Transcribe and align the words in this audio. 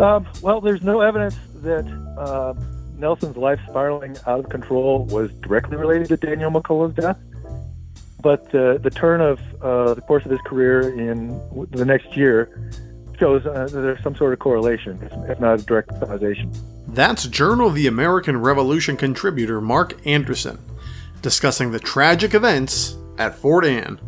Um, 0.00 0.26
well, 0.40 0.60
there's 0.60 0.82
no 0.82 1.00
evidence 1.00 1.36
that 1.56 1.86
uh, 2.18 2.54
Nelson's 2.96 3.36
life 3.36 3.60
spiraling 3.68 4.16
out 4.26 4.40
of 4.40 4.48
control 4.48 5.04
was 5.06 5.32
directly 5.34 5.76
related 5.76 6.08
to 6.08 6.16
Daniel 6.16 6.50
McCullough's 6.50 6.94
death. 6.94 7.18
But 8.22 8.54
uh, 8.54 8.78
the 8.78 8.90
turn 8.90 9.20
of 9.20 9.40
uh, 9.60 9.94
the 9.94 10.00
course 10.00 10.24
of 10.24 10.30
his 10.30 10.40
career 10.46 10.96
in 10.96 11.28
the 11.70 11.84
next 11.84 12.16
year 12.16 12.70
shows 13.18 13.44
uh, 13.44 13.68
there's 13.70 14.02
some 14.02 14.14
sort 14.14 14.32
of 14.32 14.38
correlation, 14.38 14.98
if 15.28 15.40
not 15.40 15.60
a 15.60 15.62
direct 15.64 15.88
causation. 16.00 16.52
That's 16.88 17.26
Journal 17.26 17.68
of 17.68 17.74
the 17.74 17.86
American 17.86 18.40
Revolution 18.40 18.96
contributor 18.96 19.60
Mark 19.60 20.04
Anderson 20.06 20.58
discussing 21.22 21.70
the 21.70 21.78
tragic 21.78 22.34
events 22.34 22.96
at 23.18 23.34
Fort 23.34 23.64
Anne. 23.64 24.00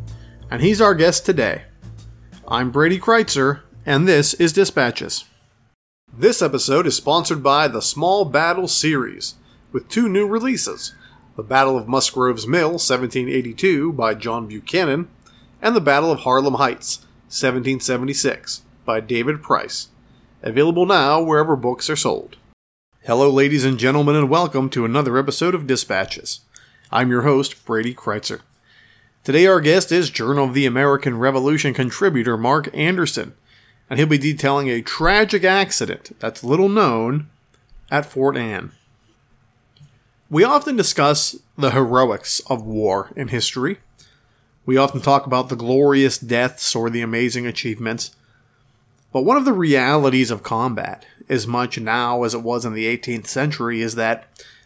And 0.50 0.60
he's 0.60 0.80
our 0.80 0.94
guest 0.94 1.24
today. 1.24 1.62
I'm 2.46 2.70
Brady 2.70 2.98
Crytzer, 2.98 3.60
and 3.86 4.06
this 4.06 4.34
is 4.34 4.52
Dispatches. 4.52 5.24
This 6.12 6.42
episode 6.42 6.86
is 6.86 6.94
sponsored 6.94 7.42
by 7.42 7.66
the 7.66 7.82
Small 7.82 8.24
Battle 8.24 8.68
series, 8.68 9.34
with 9.72 9.88
two 9.88 10.08
new 10.08 10.28
releases 10.28 10.94
The 11.34 11.42
Battle 11.42 11.76
of 11.76 11.88
Musgrove's 11.88 12.46
Mill, 12.46 12.74
1782, 12.74 13.92
by 13.94 14.14
John 14.14 14.46
Buchanan, 14.46 15.08
and 15.60 15.74
The 15.74 15.80
Battle 15.80 16.12
of 16.12 16.20
Harlem 16.20 16.54
Heights, 16.54 16.98
1776, 17.30 18.62
by 18.84 19.00
David 19.00 19.42
Price. 19.42 19.88
Available 20.40 20.86
now 20.86 21.20
wherever 21.20 21.56
books 21.56 21.90
are 21.90 21.96
sold. 21.96 22.36
Hello, 23.02 23.28
ladies 23.28 23.64
and 23.64 23.76
gentlemen, 23.76 24.14
and 24.14 24.30
welcome 24.30 24.70
to 24.70 24.84
another 24.84 25.18
episode 25.18 25.54
of 25.54 25.66
Dispatches. 25.66 26.42
I'm 26.92 27.10
your 27.10 27.22
host, 27.22 27.66
Brady 27.66 27.92
Crytzer. 27.92 28.42
Today, 29.24 29.48
our 29.48 29.60
guest 29.60 29.90
is 29.90 30.10
Journal 30.10 30.44
of 30.44 30.54
the 30.54 30.64
American 30.64 31.18
Revolution 31.18 31.74
contributor 31.74 32.36
Mark 32.36 32.68
Anderson 32.72 33.34
and 33.88 33.98
he'll 33.98 34.08
be 34.08 34.18
detailing 34.18 34.68
a 34.68 34.82
tragic 34.82 35.44
accident 35.44 36.16
that's 36.18 36.44
little 36.44 36.68
known 36.68 37.28
at 37.90 38.06
Fort 38.06 38.36
Anne. 38.36 38.72
We 40.30 40.42
often 40.42 40.76
discuss 40.76 41.36
the 41.56 41.70
heroics 41.70 42.40
of 42.48 42.64
war 42.64 43.12
in 43.14 43.28
history. 43.28 43.78
We 44.66 44.76
often 44.76 45.00
talk 45.00 45.26
about 45.26 45.48
the 45.48 45.56
glorious 45.56 46.18
deaths 46.18 46.74
or 46.74 46.88
the 46.90 47.02
amazing 47.02 47.46
achievements. 47.46 48.16
But 49.12 49.24
one 49.24 49.36
of 49.36 49.44
the 49.44 49.52
realities 49.52 50.30
of 50.30 50.42
combat, 50.42 51.06
as 51.28 51.46
much 51.46 51.78
now 51.78 52.24
as 52.24 52.34
it 52.34 52.42
was 52.42 52.64
in 52.64 52.72
the 52.72 52.86
18th 52.86 53.26
century, 53.26 53.80
is 53.80 53.94
that 53.94 54.24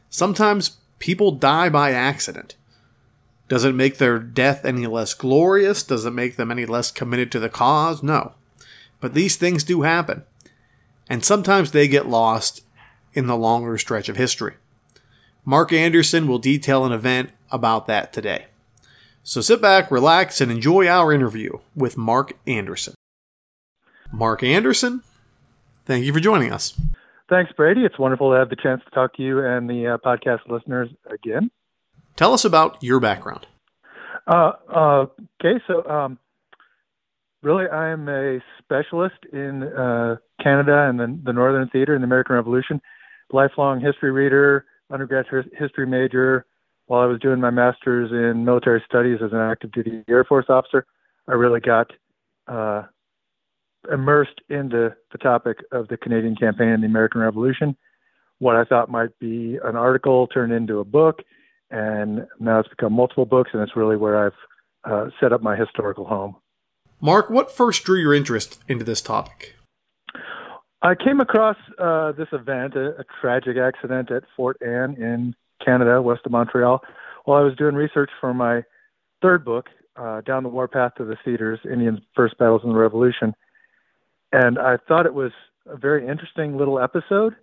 sometimes 0.08 0.78
people 0.98 1.32
die 1.32 1.68
by 1.68 1.92
accident. 1.92 2.54
Does 3.48 3.64
it 3.64 3.74
make 3.74 3.98
their 3.98 4.18
death 4.18 4.64
any 4.64 4.86
less 4.86 5.12
glorious? 5.14 5.82
Does 5.82 6.04
it 6.04 6.12
make 6.12 6.36
them 6.36 6.50
any 6.50 6.66
less 6.66 6.90
committed 6.90 7.32
to 7.32 7.38
the 7.38 7.48
cause? 7.48 8.02
No. 8.02 8.34
But 9.00 9.14
these 9.14 9.36
things 9.36 9.64
do 9.64 9.82
happen. 9.82 10.24
And 11.08 11.24
sometimes 11.24 11.70
they 11.70 11.88
get 11.88 12.08
lost 12.08 12.62
in 13.14 13.26
the 13.26 13.36
longer 13.36 13.78
stretch 13.78 14.08
of 14.08 14.16
history. 14.16 14.54
Mark 15.44 15.72
Anderson 15.72 16.26
will 16.26 16.38
detail 16.38 16.84
an 16.84 16.92
event 16.92 17.30
about 17.50 17.86
that 17.86 18.12
today. 18.12 18.46
So 19.22 19.40
sit 19.40 19.60
back, 19.60 19.90
relax, 19.90 20.40
and 20.40 20.50
enjoy 20.50 20.86
our 20.86 21.12
interview 21.12 21.58
with 21.74 21.96
Mark 21.96 22.32
Anderson. 22.46 22.94
Mark 24.12 24.42
Anderson, 24.42 25.02
thank 25.84 26.04
you 26.04 26.12
for 26.12 26.20
joining 26.20 26.52
us. 26.52 26.78
Thanks, 27.28 27.52
Brady. 27.52 27.84
It's 27.84 27.98
wonderful 27.98 28.30
to 28.32 28.38
have 28.38 28.48
the 28.48 28.56
chance 28.56 28.82
to 28.84 28.90
talk 28.90 29.14
to 29.16 29.22
you 29.22 29.44
and 29.44 29.68
the 29.68 29.86
uh, 29.86 29.98
podcast 29.98 30.48
listeners 30.48 30.88
again. 31.10 31.50
Tell 32.16 32.32
us 32.32 32.44
about 32.44 32.82
your 32.82 33.00
background. 33.00 33.46
Uh, 34.26 34.52
uh, 34.74 35.06
okay, 35.40 35.62
so 35.66 35.86
um, 35.88 36.18
really, 37.42 37.66
I'm 37.68 38.08
a 38.08 38.40
specialist 38.68 39.16
in 39.32 39.62
uh, 39.62 40.16
Canada 40.42 40.86
and 40.88 41.00
the, 41.00 41.18
the 41.24 41.32
Northern 41.32 41.68
Theater 41.70 41.94
and 41.94 42.02
the 42.02 42.06
American 42.06 42.36
Revolution. 42.36 42.80
Lifelong 43.32 43.80
history 43.80 44.10
reader, 44.10 44.66
undergraduate 44.92 45.50
history 45.58 45.86
major. 45.86 46.44
While 46.86 47.00
I 47.00 47.06
was 47.06 47.20
doing 47.20 47.40
my 47.40 47.50
master's 47.50 48.10
in 48.10 48.44
military 48.44 48.82
studies 48.86 49.18
as 49.24 49.32
an 49.32 49.38
active 49.38 49.72
duty 49.72 50.02
Air 50.08 50.24
Force 50.24 50.46
officer, 50.48 50.86
I 51.26 51.32
really 51.32 51.60
got 51.60 51.90
uh, 52.46 52.84
immersed 53.92 54.40
into 54.48 54.94
the 55.12 55.18
topic 55.18 55.58
of 55.72 55.88
the 55.88 55.96
Canadian 55.96 56.36
campaign 56.36 56.68
and 56.68 56.82
the 56.82 56.86
American 56.86 57.20
Revolution. 57.20 57.76
What 58.38 58.56
I 58.56 58.64
thought 58.64 58.90
might 58.90 59.18
be 59.18 59.58
an 59.64 59.76
article 59.76 60.26
turned 60.28 60.52
into 60.52 60.78
a 60.78 60.84
book, 60.84 61.20
and 61.70 62.26
now 62.38 62.60
it's 62.60 62.68
become 62.68 62.92
multiple 62.92 63.26
books, 63.26 63.50
and 63.52 63.62
it's 63.62 63.76
really 63.76 63.96
where 63.96 64.26
I've 64.26 64.32
uh, 64.90 65.10
set 65.20 65.32
up 65.32 65.42
my 65.42 65.56
historical 65.56 66.06
home. 66.06 66.36
Mark, 67.00 67.30
what 67.30 67.52
first 67.52 67.84
drew 67.84 68.00
your 68.00 68.12
interest 68.12 68.60
into 68.66 68.84
this 68.84 69.00
topic? 69.00 69.54
I 70.82 70.94
came 70.94 71.20
across 71.20 71.56
uh, 71.78 72.12
this 72.12 72.28
event, 72.32 72.74
a, 72.74 73.00
a, 73.00 73.04
tragic 73.20 73.56
accident 73.56 74.10
at 74.10 74.24
Fort 74.36 74.56
Anne 74.62 74.94
in 74.94 75.34
Canada, 75.64 76.00
west 76.02 76.22
of 76.24 76.32
Montreal, 76.32 76.82
while 77.24 77.40
I 77.40 77.44
was 77.44 77.56
doing 77.56 77.74
research 77.74 78.10
for 78.20 78.32
my 78.32 78.62
third 79.22 79.44
book, 79.44 79.66
uh, 79.96 80.20
Down 80.22 80.42
the 80.42 80.48
Warpath 80.48 80.94
to 80.96 81.04
the 81.04 81.16
Cedars 81.24 81.60
Indians' 81.64 82.00
First 82.14 82.38
Battles 82.38 82.62
in 82.64 82.70
the 82.70 82.78
Revolution. 82.78 83.34
And 84.32 84.58
I 84.58 84.76
thought 84.76 85.06
it 85.06 85.14
was 85.14 85.32
a 85.66 85.76
very 85.76 86.06
interesting 86.06 86.56
little 86.56 86.80
episode. 86.80 87.34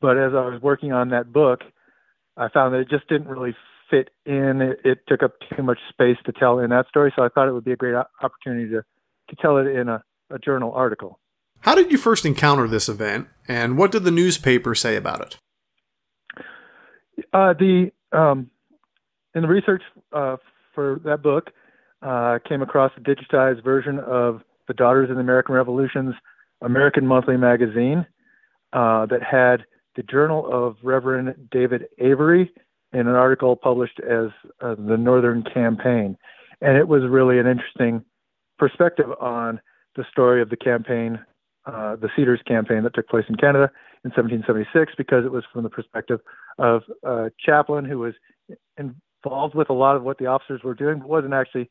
But 0.00 0.18
as 0.18 0.32
I 0.34 0.48
was 0.48 0.60
working 0.62 0.92
on 0.92 1.10
that 1.10 1.32
book, 1.32 1.60
I 2.36 2.48
found 2.48 2.74
that 2.74 2.80
it 2.80 2.90
just 2.90 3.08
didn't 3.08 3.28
really 3.28 3.56
fit 3.90 4.10
in. 4.24 4.60
It, 4.60 4.80
it, 4.84 4.98
took 5.08 5.22
up 5.22 5.32
too 5.54 5.62
much 5.62 5.78
space 5.88 6.16
to 6.26 6.32
tell 6.32 6.58
in 6.58 6.70
that 6.70 6.88
story, 6.88 7.12
so 7.14 7.22
I 7.22 7.28
thought 7.28 7.48
it 7.48 7.52
would 7.52 7.64
be 7.64 7.72
a 7.72 7.76
great 7.76 7.94
opportunity 8.22 8.68
to, 8.70 8.82
to 9.28 9.36
tell 9.40 9.58
it 9.58 9.66
in 9.66 9.88
a, 9.88 10.02
a 10.30 10.38
journal 10.38 10.72
article. 10.72 11.18
How 11.60 11.74
did 11.74 11.90
you 11.90 11.98
first 11.98 12.24
encounter 12.24 12.68
this 12.68 12.88
event, 12.88 13.28
and 13.48 13.78
what 13.78 13.92
did 13.92 14.04
the 14.04 14.10
newspaper 14.10 14.74
say 14.74 14.96
about 14.96 15.20
it? 15.20 15.38
Uh, 17.32 17.54
the 17.54 17.90
um, 18.12 18.50
in 19.34 19.42
the 19.42 19.48
research 19.48 19.82
uh, 20.12 20.36
for 20.74 21.00
that 21.04 21.22
book, 21.22 21.50
uh, 22.02 22.38
came 22.48 22.62
across 22.62 22.92
a 22.96 23.00
digitized 23.00 23.64
version 23.64 23.98
of 23.98 24.42
the 24.68 24.74
Daughters 24.74 25.10
of 25.10 25.16
the 25.16 25.20
American 25.20 25.54
Revolution's 25.54 26.14
American 26.62 27.06
Monthly 27.06 27.36
magazine 27.36 28.06
uh, 28.72 29.06
that 29.06 29.22
had 29.22 29.64
the 29.96 30.02
Journal 30.02 30.46
of 30.50 30.76
Reverend 30.82 31.48
David 31.50 31.86
Avery 31.98 32.52
in 32.92 33.00
an 33.00 33.14
article 33.14 33.56
published 33.56 34.00
as 34.00 34.28
uh, 34.60 34.74
the 34.78 34.96
Northern 34.96 35.42
Campaign. 35.42 36.16
And 36.60 36.76
it 36.76 36.88
was 36.88 37.02
really 37.08 37.38
an 37.38 37.46
interesting 37.46 38.04
perspective 38.58 39.06
on 39.20 39.60
the 39.96 40.04
story 40.10 40.40
of 40.40 40.50
the 40.50 40.56
campaign, 40.56 41.18
uh, 41.66 41.96
the 41.96 42.08
Cedars 42.16 42.40
campaign 42.46 42.82
that 42.84 42.94
took 42.94 43.08
place 43.08 43.24
in 43.28 43.36
Canada 43.36 43.70
in 44.04 44.10
1776, 44.10 44.92
because 44.96 45.24
it 45.24 45.32
was 45.32 45.44
from 45.52 45.62
the 45.62 45.70
perspective 45.70 46.20
of 46.58 46.82
a 47.02 47.30
chaplain 47.44 47.84
who 47.84 47.98
was 47.98 48.14
involved 48.78 49.54
with 49.54 49.68
a 49.68 49.74
lot 49.74 49.96
of 49.96 50.02
what 50.02 50.18
the 50.18 50.26
officers 50.26 50.62
were 50.62 50.74
doing, 50.74 51.00
but 51.00 51.08
wasn't 51.08 51.34
actually 51.34 51.68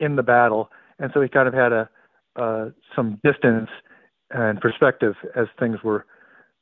in 0.00 0.16
the 0.16 0.22
battle. 0.22 0.70
And 0.98 1.10
so 1.12 1.20
he 1.20 1.28
kind 1.28 1.48
of 1.48 1.54
had 1.54 1.72
a 1.72 1.88
uh, 2.36 2.66
some 2.94 3.18
distance 3.24 3.70
and 4.30 4.60
perspective 4.60 5.14
as 5.34 5.46
things 5.58 5.78
were 5.82 6.04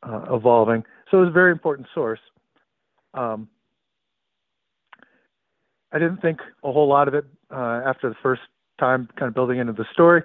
uh, 0.03 0.25
evolving. 0.31 0.85
So 1.11 1.19
it 1.19 1.21
was 1.21 1.31
a 1.31 1.33
very 1.33 1.53
important 1.53 1.89
source. 1.95 2.21
Um, 3.15 3.49
I 5.95 5.99
didn't 6.01 6.21
think 6.21 6.41
a 6.65 6.73
whole 6.73 6.89
lot 6.89 7.07
of 7.07 7.15
it 7.15 7.25
uh, 7.53 7.81
after 7.87 8.09
the 8.09 8.17
first 8.21 8.43
time, 8.81 9.09
kind 9.17 9.29
of 9.29 9.35
building 9.35 9.59
into 9.59 9.73
the 9.73 9.87
story. 9.93 10.23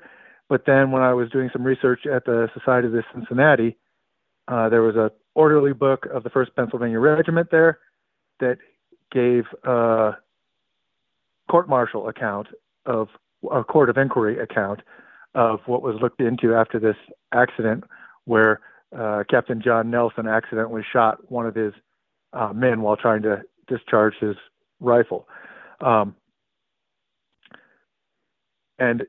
But 0.49 0.63
then 0.65 0.89
when 0.89 1.03
I 1.03 1.13
was 1.13 1.29
doing 1.29 1.51
some 1.53 1.63
research 1.63 2.07
at 2.07 2.25
the 2.25 2.49
Society 2.55 2.87
of 2.87 2.93
the 2.93 3.03
Cincinnati, 3.13 3.77
uh, 4.47 4.67
there 4.69 4.81
was 4.81 4.95
a 4.95 5.11
orderly 5.35 5.73
book 5.73 6.07
of 6.11 6.23
the 6.23 6.31
First 6.31 6.55
Pennsylvania 6.55 6.99
Regiment 6.99 7.49
there 7.51 7.77
that 8.39 8.57
gave 9.11 9.43
a 9.63 10.13
court-martial 11.51 12.07
account 12.07 12.47
of 12.87 13.09
a 13.51 13.63
court 13.63 13.91
of 13.91 13.97
inquiry 13.97 14.39
account 14.39 14.81
of 15.35 15.59
what 15.67 15.83
was 15.83 15.95
looked 16.01 16.19
into 16.19 16.55
after 16.55 16.79
this 16.79 16.95
accident, 17.31 17.83
where 18.25 18.59
uh, 18.97 19.23
Captain 19.29 19.61
John 19.61 19.91
Nelson 19.91 20.27
accidentally 20.27 20.81
shot 20.91 21.31
one 21.31 21.45
of 21.45 21.53
his 21.53 21.73
uh, 22.33 22.53
men 22.53 22.81
while 22.81 22.97
trying 22.97 23.21
to 23.21 23.43
discharge 23.67 24.15
his 24.19 24.35
rifle. 24.79 25.27
Um, 25.81 26.15
and 28.77 29.03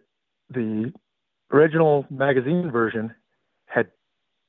the 0.49 0.93
original 1.53 2.07
magazine 2.11 2.71
version 2.71 3.15
had 3.67 3.89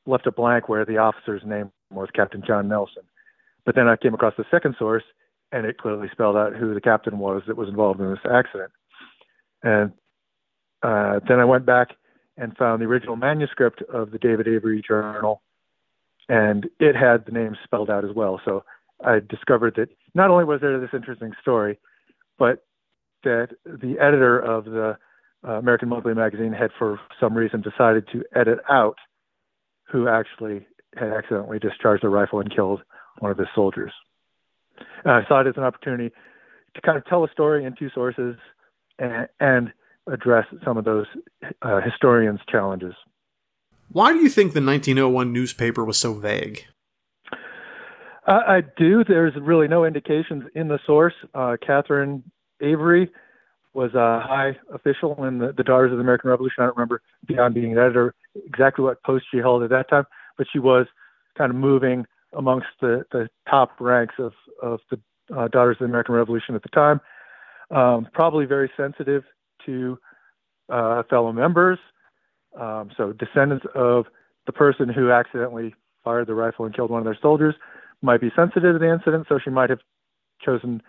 left 0.06 0.28
a 0.28 0.32
blank 0.32 0.68
where 0.68 0.86
the 0.86 0.98
officer's 0.98 1.44
name 1.46 1.72
was 1.92 2.10
Captain 2.14 2.44
John 2.46 2.68
Nelson. 2.68 3.04
But 3.66 3.76
then 3.76 3.88
I 3.88 3.96
came 3.96 4.14
across 4.14 4.34
the 4.38 4.46
second 4.50 4.76
source, 4.80 5.04
and 5.52 5.66
it 5.66 5.78
clearly 5.78 6.08
spelled 6.12 6.36
out 6.36 6.56
who 6.56 6.74
the 6.74 6.82
captain 6.82 7.20
was 7.20 7.44
that 7.48 7.58
was 7.58 7.70
involved 7.70 8.00
in 8.00 8.10
this 8.10 8.20
accident. 8.32 8.72
And 9.64 9.92
uh, 10.82 11.20
then 11.28 11.40
I 11.40 11.46
went 11.46 11.66
back 11.66 11.90
and 12.38 12.58
found 12.58 12.82
the 12.82 12.86
original 12.86 13.16
manuscript 13.16 13.84
of 13.94 14.12
the 14.12 14.18
David 14.18 14.48
Avery 14.48 14.82
Journal, 14.86 15.42
and 16.30 16.68
it 16.80 16.96
had 16.96 17.26
the 17.26 17.32
name 17.32 17.56
spelled 17.64 17.90
out 17.90 18.06
as 18.06 18.16
well. 18.16 18.42
So 18.44 18.64
I 19.06 19.20
discovered 19.20 19.76
that 19.76 19.90
not 20.16 20.32
only 20.32 20.46
was 20.46 20.62
there 20.62 20.80
this 20.80 20.90
interesting 20.94 21.34
story, 21.42 21.78
but 22.42 22.66
that 23.24 23.50
the 23.64 24.00
editor 24.00 24.40
of 24.40 24.66
the 24.66 24.98
uh, 25.48 25.52
American 25.52 25.90
Monthly 25.90 26.16
magazine 26.16 26.52
had, 26.52 26.72
for 26.76 27.00
some 27.20 27.36
reason, 27.36 27.62
decided 27.62 28.08
to 28.14 28.24
edit 28.36 28.58
out 28.68 28.96
who 29.92 30.08
actually 30.08 30.66
had 30.96 31.10
accidentally 31.10 31.60
discharged 31.60 32.04
a 32.04 32.10
rifle 32.10 32.40
and 32.40 32.54
killed 32.54 32.82
one 33.20 33.30
of 33.30 33.38
his 33.38 33.48
soldiers. 33.54 33.92
And 35.06 35.14
I 35.14 35.22
saw 35.28 35.42
it 35.42 35.48
as 35.48 35.54
an 35.56 35.64
opportunity 35.64 36.10
to 36.74 36.82
kind 36.82 36.98
of 36.98 37.06
tell 37.06 37.24
a 37.24 37.30
story 37.32 37.64
in 37.64 37.76
two 37.78 37.92
sources 37.94 38.38
and, 38.98 39.28
and 39.40 39.72
address 40.12 40.48
some 40.66 40.78
of 40.78 40.84
those 40.84 41.06
uh, 41.62 41.80
historians' 41.82 42.40
challenges. 42.50 42.96
Why 43.92 44.14
do 44.14 44.18
you 44.18 44.30
think 44.30 44.54
the 44.54 44.66
1901 44.66 45.32
newspaper 45.32 45.86
was 45.86 45.98
so 45.98 46.16
vague? 46.16 46.66
I, 48.32 48.58
I 48.58 48.62
do. 48.78 49.04
There's 49.04 49.34
really 49.40 49.68
no 49.68 49.84
indications 49.84 50.44
in 50.56 50.70
the 50.70 50.80
source. 50.86 51.14
Uh, 51.34 51.58
Catherine 51.66 52.24
Avery 52.62 53.10
was 53.74 53.94
a 53.94 54.22
high 54.26 54.58
official 54.74 55.24
in 55.26 55.40
the, 55.40 55.54
the 55.56 55.64
Daughters 55.64 55.92
of 55.92 55.98
the 55.98 56.02
American 56.02 56.30
Revolution. 56.30 56.56
I 56.60 56.66
don't 56.66 56.78
remember 56.78 57.02
beyond 57.26 57.56
being 57.56 57.74
an 57.74 57.78
editor 57.78 58.16
exactly 58.46 58.84
what 58.86 59.04
post 59.04 59.26
she 59.32 59.38
held 59.38 59.64
at 59.64 59.70
that 59.72 59.90
time, 59.90 60.06
but 60.38 60.48
she 60.52 60.60
was 60.60 60.88
kind 61.38 61.50
of 61.50 61.58
moving 61.58 62.06
amongst 62.34 62.68
the, 62.80 63.04
the 63.12 63.30
top 63.50 63.80
ranks 63.80 64.16
of, 64.18 64.32
of 64.62 64.80
the 64.90 65.00
uh, 65.36 65.48
Daughters 65.50 65.76
of 65.76 65.80
the 65.80 65.86
American 65.86 66.16
Revolution 66.16 66.56
at 66.56 66.64
the 66.64 66.70
time. 66.70 67.02
Um, 67.70 68.08
probably 68.14 68.46
very 68.46 68.72
sensitive 68.78 69.24
to 69.66 69.98
uh, 70.70 71.04
fellow 71.10 71.34
members. 71.34 71.80
Um, 72.60 72.92
so 72.96 73.14
descendants 73.14 73.66
of 73.76 74.06
the 74.46 74.52
person 74.54 74.90
who 74.90 75.12
accidentally 75.12 75.74
fired 76.04 76.28
the 76.28 76.34
rifle 76.34 76.66
and 76.66 76.76
killed 76.76 76.92
one 76.92 77.00
of 77.00 77.06
their 77.06 77.18
soldiers 77.22 77.56
might 78.02 78.22
be 78.22 78.32
sensitive 78.36 78.76
to 78.76 78.80
the 78.80 78.92
incident, 78.92 79.28
so 79.30 79.40
she 79.44 79.50
might 79.50 79.70
have 79.70 79.80
chosen 80.44 80.82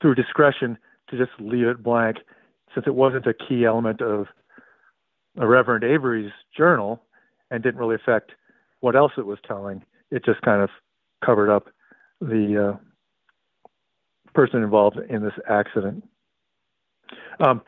through 0.00 0.14
discretion 0.14 0.78
to 1.10 1.18
just 1.18 1.30
leave 1.38 1.66
it 1.66 1.82
blank 1.82 2.18
since 2.74 2.86
it 2.86 2.94
wasn't 2.94 3.26
a 3.26 3.34
key 3.34 3.64
element 3.64 4.00
of 4.00 4.26
Reverend 5.36 5.84
Avery's 5.84 6.32
journal 6.56 7.02
and 7.50 7.62
didn't 7.62 7.78
really 7.78 7.94
affect 7.94 8.32
what 8.80 8.96
else 8.96 9.12
it 9.16 9.26
was 9.26 9.38
telling. 9.46 9.82
It 10.10 10.24
just 10.24 10.42
kind 10.42 10.62
of 10.62 10.70
covered 11.24 11.50
up 11.50 11.68
the 12.20 12.72
uh, 12.72 13.68
person 14.34 14.62
involved 14.62 14.98
in 15.08 15.22
this 15.22 15.32
accident. 15.48 16.04
Um, 17.44 17.62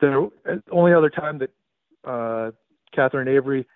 the 0.00 0.30
only 0.70 0.94
other 0.94 1.10
time 1.10 1.38
that 1.38 1.50
uh, 2.08 2.50
Catherine 2.94 3.28
Avery 3.28 3.66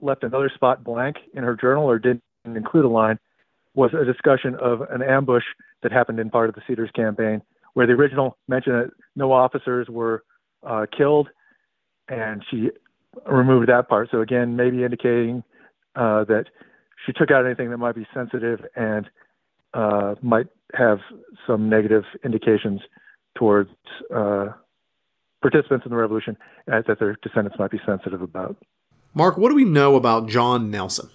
left 0.00 0.24
another 0.24 0.50
spot 0.54 0.84
blank 0.84 1.16
in 1.34 1.44
her 1.44 1.56
journal 1.56 1.84
or 1.84 1.98
didn't 1.98 2.22
include 2.44 2.84
a 2.84 2.88
line 2.88 3.18
was 3.78 3.92
a 3.94 4.04
discussion 4.04 4.56
of 4.56 4.80
an 4.90 5.02
ambush 5.02 5.44
that 5.84 5.92
happened 5.92 6.18
in 6.18 6.30
part 6.30 6.48
of 6.48 6.56
the 6.56 6.60
Cedars 6.66 6.90
campaign, 6.96 7.40
where 7.74 7.86
the 7.86 7.92
original 7.92 8.36
mentioned 8.48 8.74
that 8.74 8.90
no 9.14 9.30
officers 9.30 9.86
were 9.88 10.24
uh, 10.66 10.86
killed, 10.94 11.28
and 12.08 12.44
she 12.50 12.70
removed 13.24 13.68
that 13.68 13.88
part. 13.88 14.08
So 14.10 14.20
again, 14.20 14.56
maybe 14.56 14.82
indicating 14.82 15.44
uh, 15.94 16.24
that 16.24 16.46
she 17.06 17.12
took 17.12 17.30
out 17.30 17.46
anything 17.46 17.70
that 17.70 17.78
might 17.78 17.94
be 17.94 18.04
sensitive 18.12 18.58
and 18.74 19.08
uh, 19.74 20.16
might 20.22 20.48
have 20.74 20.98
some 21.46 21.68
negative 21.68 22.02
indications 22.24 22.80
towards 23.36 23.70
uh, 24.12 24.46
participants 25.40 25.86
in 25.86 25.90
the 25.90 25.96
revolution 25.96 26.36
uh, 26.66 26.82
that 26.88 26.98
their 26.98 27.16
descendants 27.22 27.56
might 27.60 27.70
be 27.70 27.80
sensitive 27.86 28.22
about. 28.22 28.56
Mark, 29.14 29.38
what 29.38 29.50
do 29.50 29.54
we 29.54 29.64
know 29.64 29.94
about 29.94 30.28
John 30.28 30.68
Nelson? 30.68 31.08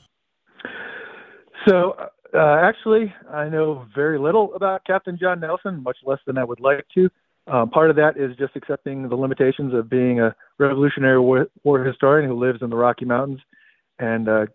So, 1.67 1.95
uh, 2.33 2.59
actually, 2.61 3.13
I 3.31 3.49
know 3.49 3.85
very 3.95 4.17
little 4.17 4.53
about 4.55 4.85
Captain 4.85 5.17
John 5.19 5.39
Nelson, 5.39 5.83
much 5.83 5.97
less 6.03 6.19
than 6.25 6.37
I 6.37 6.43
would 6.43 6.59
like 6.59 6.85
to. 6.95 7.09
Um, 7.45 7.69
part 7.69 7.89
of 7.89 7.95
that 7.97 8.17
is 8.17 8.35
just 8.37 8.55
accepting 8.55 9.09
the 9.09 9.15
limitations 9.15 9.73
of 9.73 9.89
being 9.89 10.19
a 10.19 10.35
Revolutionary 10.57 11.19
War, 11.19 11.47
War 11.63 11.83
historian 11.83 12.29
who 12.29 12.39
lives 12.39 12.61
in 12.61 12.69
the 12.69 12.75
Rocky 12.75 13.05
Mountains 13.05 13.41
and 13.99 14.29
uh, 14.29 14.45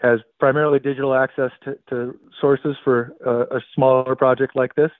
has 0.00 0.20
primarily 0.38 0.78
digital 0.78 1.14
access 1.14 1.50
to, 1.64 1.78
to 1.88 2.18
sources 2.40 2.76
for 2.82 3.14
uh, 3.24 3.56
a 3.56 3.60
smaller 3.74 4.16
project 4.16 4.56
like 4.56 4.74
this. 4.74 4.90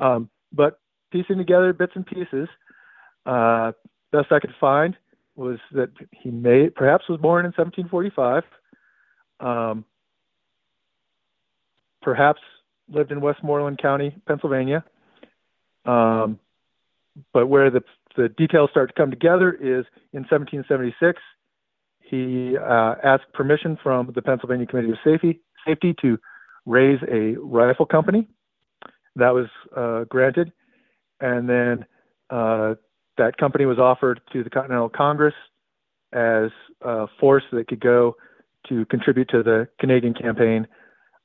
Um, 0.00 0.28
but 0.52 0.80
piecing 1.12 1.38
together 1.38 1.72
bits 1.72 1.92
and 1.94 2.04
pieces, 2.04 2.48
uh, 3.24 3.72
best 4.10 4.32
I 4.32 4.40
could 4.40 4.54
find 4.60 4.96
was 5.36 5.58
that 5.72 5.90
he 6.10 6.30
may 6.30 6.68
perhaps 6.68 7.08
was 7.08 7.20
born 7.20 7.44
in 7.44 7.52
1745. 7.56 8.42
Um, 9.40 9.84
perhaps 12.02 12.40
lived 12.88 13.12
in 13.12 13.20
Westmoreland 13.20 13.78
County, 13.80 14.14
Pennsylvania. 14.26 14.84
Um, 15.84 16.38
but 17.32 17.46
where 17.46 17.70
the 17.70 17.82
the 18.16 18.28
details 18.28 18.70
start 18.70 18.90
to 18.90 18.94
come 18.94 19.10
together 19.10 19.52
is 19.52 19.86
in 20.12 20.24
1776. 20.28 21.20
He 22.00 22.56
uh, 22.58 22.94
asked 23.02 23.32
permission 23.32 23.78
from 23.82 24.12
the 24.14 24.20
Pennsylvania 24.20 24.66
Committee 24.66 24.90
of 24.90 24.98
Safety, 25.02 25.40
Safety 25.66 25.94
to 26.02 26.18
raise 26.66 26.98
a 27.10 27.36
rifle 27.40 27.86
company. 27.86 28.28
That 29.16 29.30
was 29.30 29.46
uh, 29.74 30.04
granted, 30.04 30.52
and 31.20 31.48
then 31.48 31.86
uh, 32.30 32.74
that 33.18 33.36
company 33.38 33.66
was 33.66 33.78
offered 33.78 34.20
to 34.32 34.42
the 34.42 34.50
Continental 34.50 34.88
Congress 34.88 35.34
as 36.12 36.50
a 36.82 37.06
force 37.20 37.44
that 37.52 37.68
could 37.68 37.80
go 37.80 38.16
to 38.68 38.84
contribute 38.86 39.28
to 39.30 39.42
the 39.42 39.68
Canadian 39.78 40.14
campaign 40.14 40.66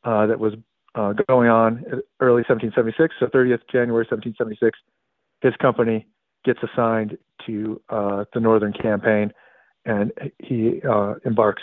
uh, 0.08 0.26
that 0.26 0.40
was 0.40 0.54
uh, 0.96 1.14
going 1.28 1.50
on 1.50 1.84
early 2.22 2.44
1776. 2.48 3.16
So 3.20 3.26
30th 3.28 3.60
January 3.70 4.06
1776, 4.10 4.80
his 5.42 5.54
company 5.62 6.08
gets 6.46 6.60
assigned 6.64 7.18
to 7.46 7.82
uh, 7.90 8.24
the 8.34 8.40
Northern 8.40 8.72
Campaign, 8.72 9.34
and 9.86 10.14
he 10.40 10.82
uh, 10.90 11.16
embarks 11.26 11.62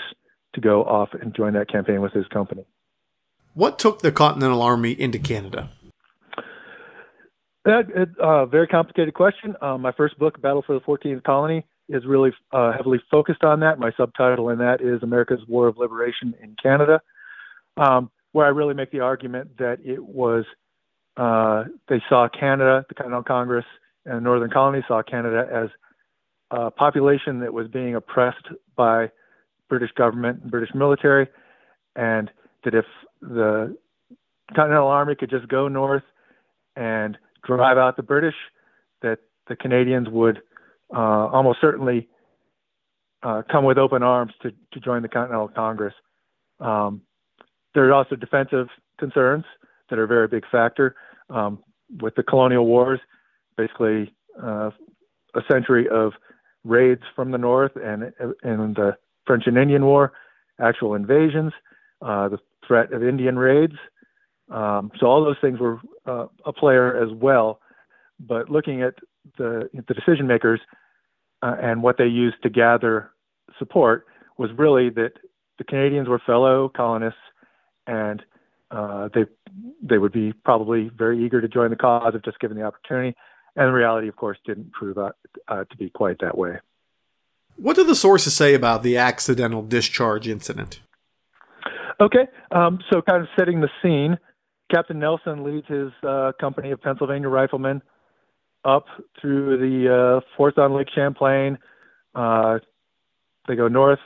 to 0.55 0.61
go 0.61 0.85
off 0.85 1.09
and 1.21 1.35
join 1.35 1.55
that 1.55 1.71
campaign 1.71 2.03
with 2.03 2.13
his 2.13 2.27
company. 2.29 2.65
What 3.55 3.79
took 3.79 4.03
the 4.03 4.13
Continental 4.13 4.61
Army 4.61 4.93
into 4.93 5.19
Canada? 5.19 5.71
That 7.65 7.87
a 7.97 8.23
uh, 8.23 8.47
very 8.47 8.67
complicated 8.67 9.15
question. 9.15 9.55
Um, 9.63 9.81
my 9.81 9.93
first 9.93 10.19
book, 10.19 10.41
Battle 10.43 10.63
for 10.67 10.75
the 10.75 10.81
14th 10.81 11.25
Colony, 11.25 11.65
is 11.89 12.05
really 12.05 12.33
uh, 12.53 12.73
heavily 12.73 13.01
focused 13.11 13.43
on 13.43 13.61
that. 13.61 13.79
My 13.79 13.91
subtitle 13.97 14.51
in 14.51 14.59
that 14.59 14.83
is 14.83 15.03
America's 15.03 15.41
War 15.49 15.67
of 15.67 15.79
Liberation 15.79 16.35
in 16.43 16.57
Canada, 16.63 17.01
um, 17.79 18.11
where 18.35 18.45
I 18.45 18.49
really 18.49 18.75
make 18.75 18.91
the 18.91 18.99
argument 18.99 19.59
that 19.59 19.79
it 19.85 20.05
was 20.05 20.45
uh, 21.17 21.63
they 21.89 22.03
saw 22.09 22.29
Canada, 22.29 22.85
the 22.89 22.95
Continental 22.97 23.23
Congress, 23.23 23.65
and 24.05 24.17
the 24.17 24.21
Northern 24.21 24.51
Colonies 24.51 24.83
saw 24.89 25.03
Canada 25.05 25.47
as 25.55 25.69
a 26.51 26.69
population 26.73 27.39
that 27.39 27.55
was 27.55 27.69
being 27.69 27.95
oppressed 27.95 28.49
by 28.75 29.09
British 29.69 29.93
government 29.97 30.43
and 30.43 30.51
British 30.51 30.75
military, 30.75 31.29
and 31.95 32.29
that 32.65 32.75
if 32.75 32.85
the 33.21 33.77
Continental 34.53 34.89
Army 34.89 35.15
could 35.15 35.31
just 35.31 35.47
go 35.47 35.69
north 35.69 36.03
and 36.75 37.17
drive 37.47 37.79
out 37.79 37.97
the 37.97 38.03
British, 38.03 38.35
that 39.03 39.21
the 39.47 39.55
Canadians 39.55 40.09
would 40.11 40.39
uh, 40.93 41.29
almost 41.29 41.61
certainly 41.61 42.09
uh, 43.23 43.43
come 43.49 43.65
with 43.65 43.79
open 43.79 44.03
arms 44.03 44.33
to, 44.43 44.51
to 44.73 44.81
join 44.81 45.03
the 45.03 45.09
Continental 45.09 45.47
Congress. 45.47 45.95
Um, 46.59 47.03
there 47.75 47.89
are 47.89 47.93
also 47.93 48.17
defensive 48.17 48.69
concerns 48.99 49.45
that 49.91 49.99
are 49.99 50.05
a 50.05 50.09
very 50.09 50.29
big 50.29 50.45
factor 50.51 50.95
um, 51.31 51.63
with 52.01 52.15
the 52.15 52.23
colonial 52.23 52.67
wars, 52.67 53.01
basically 53.57 54.15
uh, 54.43 54.71
a 55.35 55.41
century 55.51 55.89
of 55.89 56.13
raids 56.65 57.03
from 57.15 57.31
the 57.31 57.39
north 57.39 57.73
and, 57.77 58.13
and 58.43 58.77
the 58.77 58.97
French 59.27 59.45
and 59.47 59.59
Indian 59.59 59.85
War, 59.85 60.13
actual 60.61 60.95
invasions, 60.95 61.53
uh, 62.03 62.29
the 62.29 62.39
threat 62.67 62.93
of 62.93 63.03
Indian 63.03 63.39
raids, 63.39 63.75
um, 64.51 64.91
so 64.99 65.07
all 65.07 65.25
those 65.25 65.37
things 65.41 65.59
were 65.59 65.81
uh, 66.07 66.27
a 66.45 66.53
player 66.53 67.03
as 67.03 67.13
well. 67.15 67.61
But 68.21 68.51
looking 68.51 68.83
at 68.83 68.95
the, 69.39 69.69
the 69.73 69.95
decision 69.95 70.27
makers 70.27 70.61
uh, 71.43 71.57
and 71.61 71.83
what 71.83 71.99
they 71.99 72.07
used 72.07 72.43
to 72.43 72.51
gather 72.51 73.11
support 73.59 74.07
was 74.39 74.51
really 74.57 74.91
that 74.91 75.13
the 75.59 75.65
Canadians 75.65 76.09
were 76.09 76.21
fellow 76.27 76.69
colonists 76.69 77.19
and 77.87 78.23
uh, 78.71 79.09
they 79.15 79.25
they 79.83 79.99
would 79.99 80.13
be 80.13 80.33
probably 80.33 80.91
very 80.97 81.25
eager 81.25 81.41
to 81.41 81.49
join 81.49 81.71
the 81.71 81.77
cause 81.77 82.13
if 82.15 82.23
just 82.23 82.41
given 82.41 82.57
the 82.57 82.65
opportunity. 82.65 83.17
And 83.57 83.69
the 83.69 83.73
reality, 83.73 84.09
of 84.09 84.17
course, 84.17 84.39
didn't 84.45 84.73
prove 84.73 84.99
out 84.99 85.17
uh, 85.47 85.65
to 85.65 85.77
be 85.77 85.89
quite 85.91 86.17
that 86.21 86.37
way. 86.37 86.59
What 87.57 87.77
do 87.77 87.85
the 87.85 87.95
sources 87.95 88.35
say 88.35 88.55
about 88.55 88.83
the 88.83 88.97
accidental 88.97 89.63
discharge 89.63 90.27
incident? 90.27 90.81
Okay, 92.01 92.27
um, 92.51 92.81
so 92.93 93.01
kind 93.01 93.23
of 93.23 93.29
setting 93.39 93.61
the 93.61 93.69
scene, 93.81 94.19
Captain 94.73 94.99
Nelson 94.99 95.45
leads 95.45 95.69
his 95.69 95.93
uh, 96.03 96.33
company 96.41 96.73
of 96.73 96.83
Pennsylvania 96.83 97.29
riflemen 97.29 97.81
up 98.65 98.87
through 99.21 99.59
the 99.59 99.95
uh, 99.95 100.21
forts 100.37 100.59
on 100.59 100.75
Lake 100.75 100.89
Champlain. 100.93 101.59
Uh, 102.15 102.59
they 103.47 103.55
go 103.55 103.69
north 103.69 104.01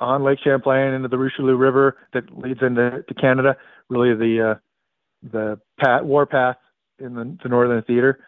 on 0.00 0.24
Lake 0.24 0.38
Champlain 0.42 0.94
into 0.94 1.08
the 1.08 1.18
Richelieu 1.18 1.56
River 1.56 1.96
that 2.12 2.36
leads 2.36 2.60
into 2.62 3.02
to 3.06 3.14
Canada, 3.14 3.56
really 3.88 4.14
the 4.14 4.50
uh, 4.50 4.54
the 5.22 5.60
war 6.04 6.26
path 6.26 6.56
in 6.98 7.14
the, 7.14 7.36
the 7.42 7.48
Northern 7.48 7.82
Theater. 7.82 8.20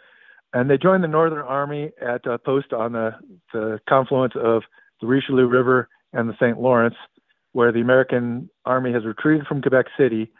And 0.53 0.69
they 0.69 0.77
join 0.77 1.01
the 1.01 1.09
Northern 1.09 1.41
Army 1.41 1.93
at 2.01 2.27
a 2.27 2.39
post 2.39 2.73
on 2.73 2.93
the, 2.93 3.13
the 3.53 3.81
confluence 3.89 4.35
of 4.37 4.63
the 5.01 5.07
Richelieu 5.07 5.47
River 5.47 5.89
and 6.13 6.29
the 6.29 6.35
St. 6.35 6.61
Lawrence, 6.61 6.97
where 7.53 7.73
the 7.73 7.81
American 7.81 8.51
Army 8.67 8.93
has 8.93 9.05
retreated 9.07 9.47
from 9.47 9.63
Quebec 9.63 9.87
City 9.97 10.31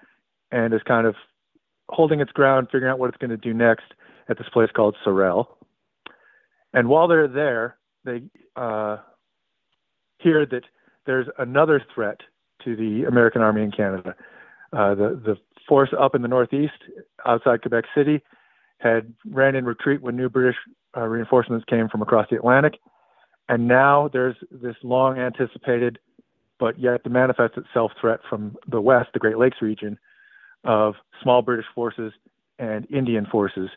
and 0.51 0.75
is 0.75 0.83
kind 0.87 1.07
of 1.07 1.15
holding 1.89 2.21
its 2.21 2.33
ground, 2.33 2.69
figuring 2.71 2.93
out 2.93 2.99
what 2.99 3.09
it's 3.09 3.19
going 3.19 3.31
to 3.31 3.37
do 3.39 3.55
next 3.55 3.95
at 4.29 4.37
this 4.37 4.49
place 4.53 4.69
called 4.75 4.97
Sorel. 5.03 5.57
And 6.75 6.89
while 6.89 7.09
they're 7.09 7.29
there, 7.29 7.77
they 8.05 8.23
uh, 8.57 8.99
hear 10.19 10.45
that 10.47 10.65
there's 11.07 11.27
another 11.39 11.83
threat 11.95 12.21
to 12.65 12.77
the 12.77 13.05
American 13.05 13.43
Army 13.43 13.63
in 13.63 13.71
Canada. 13.71 14.15
Uh, 14.73 14.95
the 14.95 15.21
the 15.25 15.37
force 15.69 15.91
up 15.99 16.15
in 16.15 16.23
the 16.23 16.29
northeast, 16.29 16.73
outside 17.27 17.63
Quebec 17.63 17.85
City, 17.95 18.21
had 18.79 19.13
ran 19.31 19.55
in 19.55 19.65
retreat 19.65 20.03
when 20.03 20.17
new 20.17 20.29
British 20.29 20.57
uh, 20.97 21.03
reinforcements 21.03 21.65
came 21.69 21.89
from 21.89 22.03
across 22.03 22.27
the 22.31 22.37
Atlantic, 22.37 22.79
and 23.49 23.69
now 23.69 24.09
there's 24.13 24.37
this 24.51 24.77
long 24.83 25.19
anticipated, 25.19 25.99
but 26.59 26.79
yet 26.79 27.05
to 27.05 27.11
manifest 27.11 27.57
itself 27.57 27.93
threat 28.01 28.21
from 28.29 28.57
the 28.67 28.81
west, 28.81 29.11
the 29.13 29.19
Great 29.19 29.39
Lakes 29.39 29.59
region, 29.61 29.99
of 30.65 30.95
small 31.23 31.43
British 31.43 31.67
forces 31.75 32.13
and 32.59 32.87
Indian 32.91 33.27
forces 33.27 33.69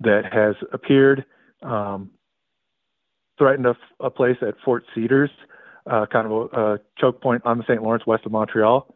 that 0.00 0.22
has 0.32 0.54
appeared, 0.72 1.24
um, 1.62 2.10
threatened 3.38 3.66
a, 3.66 3.76
a, 4.00 4.10
place 4.10 4.36
at 4.42 4.54
Fort 4.64 4.84
Cedars, 4.94 5.30
uh, 5.90 6.06
kind 6.06 6.26
of 6.26 6.32
a, 6.32 6.60
a, 6.60 6.78
choke 6.98 7.20
point 7.20 7.42
on 7.44 7.58
the 7.58 7.64
St. 7.64 7.82
Lawrence 7.82 8.06
west 8.06 8.26
of 8.26 8.32
Montreal. 8.32 8.94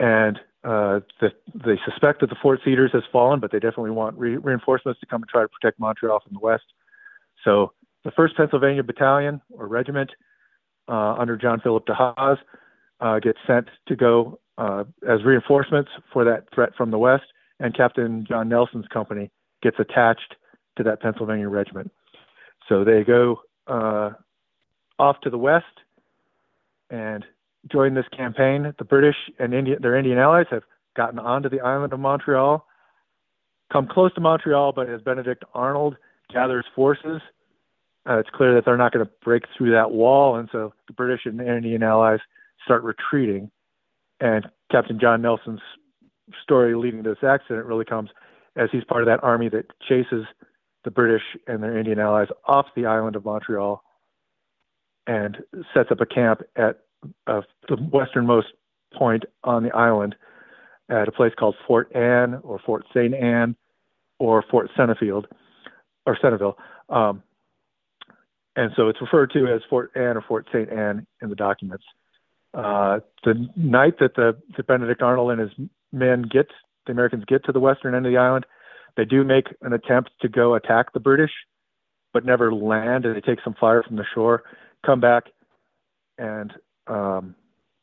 And 0.00 0.38
uh, 0.64 1.00
the, 1.20 1.30
they 1.54 1.78
suspect 1.84 2.20
that 2.20 2.30
the 2.30 2.36
Fort 2.40 2.60
Cedars 2.64 2.90
has 2.92 3.02
fallen, 3.12 3.40
but 3.40 3.52
they 3.52 3.58
definitely 3.58 3.90
want 3.90 4.16
re- 4.18 4.36
reinforcements 4.36 5.00
to 5.00 5.06
come 5.06 5.22
and 5.22 5.28
try 5.28 5.42
to 5.42 5.48
protect 5.48 5.78
Montreal 5.78 6.20
from 6.20 6.32
the 6.32 6.40
west. 6.40 6.64
So 7.44 7.72
the 8.04 8.10
1st 8.10 8.36
Pennsylvania 8.36 8.82
Battalion 8.82 9.40
or 9.50 9.66
Regiment 9.66 10.10
uh, 10.88 11.14
under 11.18 11.36
John 11.36 11.60
Philip 11.60 11.86
DeHaas 11.86 12.38
uh, 13.00 13.18
gets 13.18 13.38
sent 13.46 13.68
to 13.88 13.96
go 13.96 14.38
uh, 14.58 14.84
as 15.08 15.24
reinforcements 15.24 15.90
for 16.12 16.24
that 16.24 16.44
threat 16.54 16.70
from 16.76 16.90
the 16.90 16.98
west, 16.98 17.24
and 17.58 17.76
Captain 17.76 18.24
John 18.28 18.48
Nelson's 18.48 18.86
company 18.92 19.30
gets 19.62 19.76
attached 19.78 20.36
to 20.76 20.82
that 20.82 21.00
Pennsylvania 21.00 21.48
regiment. 21.48 21.90
So 22.68 22.84
they 22.84 23.02
go 23.04 23.40
uh, 23.66 24.10
off 24.98 25.20
to 25.22 25.30
the 25.30 25.38
west 25.38 25.64
and 26.90 27.24
join 27.70 27.94
this 27.94 28.06
campaign. 28.16 28.74
The 28.78 28.84
British 28.84 29.16
and 29.38 29.54
Indian, 29.54 29.80
their 29.80 29.96
Indian 29.96 30.18
allies 30.18 30.46
have 30.50 30.62
gotten 30.96 31.18
onto 31.18 31.48
the 31.48 31.60
island 31.60 31.92
of 31.92 32.00
Montreal, 32.00 32.66
come 33.72 33.86
close 33.86 34.12
to 34.14 34.20
Montreal, 34.20 34.72
but 34.72 34.88
as 34.88 35.00
Benedict 35.00 35.44
Arnold 35.54 35.96
gathers 36.32 36.66
forces, 36.74 37.20
uh, 38.08 38.18
it's 38.18 38.28
clear 38.30 38.54
that 38.54 38.64
they're 38.64 38.76
not 38.76 38.92
going 38.92 39.04
to 39.04 39.12
break 39.24 39.44
through 39.56 39.72
that 39.72 39.92
wall, 39.92 40.36
and 40.36 40.48
so 40.50 40.74
the 40.86 40.92
British 40.92 41.20
and 41.24 41.40
Indian 41.40 41.82
allies 41.82 42.18
start 42.64 42.82
retreating. 42.82 43.50
And 44.20 44.46
Captain 44.70 44.98
John 45.00 45.22
Nelson's 45.22 45.60
story 46.42 46.74
leading 46.74 47.02
to 47.04 47.10
this 47.10 47.24
accident 47.24 47.66
really 47.66 47.84
comes 47.84 48.10
as 48.56 48.68
he's 48.70 48.84
part 48.84 49.02
of 49.02 49.06
that 49.06 49.22
army 49.22 49.48
that 49.48 49.66
chases 49.88 50.24
the 50.84 50.90
British 50.90 51.22
and 51.46 51.62
their 51.62 51.78
Indian 51.78 51.98
allies 51.98 52.28
off 52.46 52.66
the 52.74 52.86
island 52.86 53.16
of 53.16 53.24
Montreal 53.24 53.82
and 55.06 55.38
sets 55.74 55.90
up 55.90 56.00
a 56.00 56.06
camp 56.06 56.42
at 56.56 56.80
uh, 57.26 57.42
the 57.68 57.76
westernmost 57.92 58.48
point 58.94 59.24
on 59.44 59.62
the 59.62 59.74
island 59.74 60.14
at 60.88 61.08
a 61.08 61.12
place 61.12 61.32
called 61.38 61.56
Fort 61.66 61.94
Anne 61.94 62.40
or 62.42 62.58
Fort 62.58 62.84
St. 62.94 63.14
Anne 63.14 63.56
or 64.18 64.44
Fort 64.50 64.70
Senneville 64.76 65.24
or 66.06 66.18
Centerville. 66.20 66.56
Um, 66.88 67.22
and 68.54 68.70
so 68.76 68.88
it's 68.88 69.00
referred 69.00 69.32
to 69.32 69.46
as 69.46 69.62
Fort 69.68 69.90
Anne 69.94 70.16
or 70.16 70.22
Fort 70.22 70.46
St. 70.52 70.70
Anne 70.70 71.06
in 71.22 71.30
the 71.30 71.34
documents. 71.34 71.84
Uh, 72.54 73.00
the 73.24 73.48
night 73.56 73.98
that 73.98 74.14
the 74.14 74.36
that 74.56 74.66
Benedict 74.66 75.00
Arnold 75.00 75.30
and 75.30 75.40
his 75.40 75.68
men 75.90 76.22
get 76.22 76.48
the 76.86 76.92
Americans 76.92 77.24
get 77.26 77.44
to 77.44 77.52
the 77.52 77.60
western 77.60 77.94
end 77.94 78.04
of 78.04 78.12
the 78.12 78.18
island, 78.18 78.44
they 78.96 79.06
do 79.06 79.24
make 79.24 79.46
an 79.62 79.72
attempt 79.72 80.10
to 80.20 80.28
go 80.28 80.54
attack 80.54 80.92
the 80.92 81.00
British, 81.00 81.30
but 82.12 82.26
never 82.26 82.52
land, 82.52 83.06
and 83.06 83.16
they 83.16 83.20
take 83.20 83.38
some 83.42 83.54
fire 83.58 83.82
from 83.82 83.96
the 83.96 84.04
shore, 84.14 84.42
come 84.84 85.00
back, 85.00 85.24
and 86.18 86.52
um, 86.86 87.34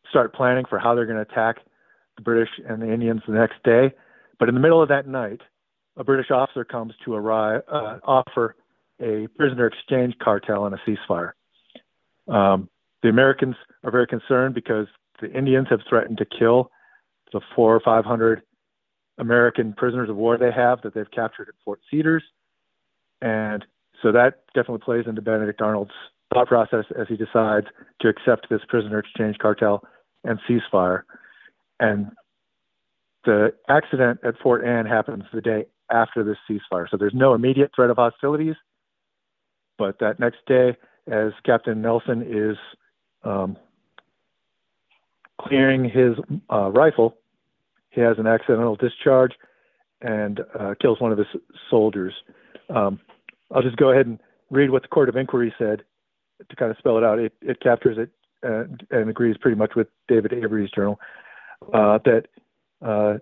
start 0.10 0.34
planning 0.34 0.66
for 0.70 0.80
how 0.80 0.96
they're 0.96 1.06
going 1.06 1.24
to 1.24 1.32
attack 1.32 1.58
the 2.16 2.22
British 2.22 2.50
and 2.68 2.82
the 2.82 2.92
Indians 2.92 3.22
the 3.28 3.34
next 3.34 3.62
day. 3.64 3.94
But 4.40 4.50
in 4.50 4.56
the 4.56 4.62
middle 4.62 4.82
of 4.82 4.90
that 4.90 5.08
night, 5.08 5.42
a 5.98 6.04
British 6.04 6.32
officer 6.32 6.64
comes 6.64 6.94
to 7.06 7.14
arrive, 7.14 7.62
uh, 7.72 8.00
offer 8.04 8.56
a 9.02 9.28
prisoner 9.38 9.68
exchange 9.68 10.16
cartel 10.22 10.66
and 10.66 10.76
a 10.76 10.80
ceasefire. 10.90 11.32
Um, 12.28 12.70
the 13.02 13.10
Americans 13.10 13.56
are 13.84 13.92
very 13.92 14.08
concerned 14.08 14.56
because 14.56 14.88
the 15.22 15.32
Indians 15.32 15.68
have 15.70 15.80
threatened 15.88 16.18
to 16.18 16.26
kill 16.26 16.72
the 17.32 17.42
four 17.56 17.76
or 17.76 17.80
five 17.80 18.06
hundred 18.06 18.42
American 19.18 19.74
prisoners 19.74 20.10
of 20.10 20.16
war 20.16 20.38
they 20.38 20.52
have 20.52 20.82
that 20.82 20.94
they've 20.94 21.12
captured 21.12 21.50
at 21.50 21.56
Fort 21.64 21.80
Cedars, 21.92 22.24
and 23.22 23.66
so 24.02 24.12
that 24.12 24.44
definitely 24.56 24.84
plays 24.84 25.06
into 25.08 25.22
Benedict 25.22 25.62
Arnold's 25.62 25.92
thought 26.34 26.48
process 26.48 26.86
as 27.00 27.08
he 27.08 27.18
decides 27.18 27.68
to 28.02 28.08
accept 28.08 28.48
this 28.50 28.62
prisoner 28.68 29.00
exchange 29.00 29.38
cartel 29.40 29.84
and 30.24 30.40
ceasefire. 30.48 31.04
And 31.80 32.12
the 33.26 33.54
accident 33.68 34.20
at 34.24 34.36
Fort 34.42 34.64
Anne 34.66 34.86
happens 34.86 35.24
the 35.34 35.42
day 35.42 35.66
after 35.92 36.24
this 36.24 36.38
ceasefire. 36.50 36.88
So 36.90 36.98
there's 36.98 37.14
no 37.14 37.34
immediate 37.34 37.72
threat 37.76 37.90
of 37.90 37.98
hostilities. 37.98 38.56
But 39.78 40.00
that 40.00 40.20
next 40.20 40.40
day, 40.46 40.76
as 41.12 41.32
Captain 41.46 41.82
Nelson 41.82 42.22
is 42.22 42.58
um, 43.24 43.58
clearing 45.42 45.84
his 45.86 46.14
uh, 46.52 46.70
rifle, 46.72 47.16
he 47.90 48.02
has 48.02 48.18
an 48.20 48.28
accidental 48.28 48.76
discharge 48.76 49.32
and 50.02 50.42
uh, 50.60 50.76
kills 50.82 51.00
one 51.02 51.12
of 51.12 51.18
his 51.18 51.28
soldiers. 51.70 52.14
Um, 52.70 53.00
I'll 53.52 53.64
just 53.64 53.78
go 53.78 53.92
ahead 53.92 54.06
and 54.06 54.20
read 54.52 54.70
what 54.70 54.84
the 54.84 54.88
Court 54.88 55.10
of 55.10 55.16
Inquiry 55.16 55.54
said 55.58 55.84
to 56.48 56.56
kind 56.56 56.72
of 56.72 56.78
spell 56.78 56.98
it 56.98 57.04
out, 57.04 57.20
it, 57.20 57.34
it 57.42 57.60
captures 57.62 57.98
it 57.98 58.10
and, 58.44 58.86
and, 58.92 59.10
agrees 59.10 59.36
pretty 59.40 59.58
much 59.58 59.72
with 59.76 59.88
David 60.08 60.34
Avery's 60.34 60.72
journal 60.72 61.00
uh, 61.74 62.00
that 62.06 62.24
uh, 62.82 63.18